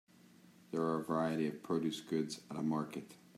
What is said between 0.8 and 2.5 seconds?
are a variety of produce goods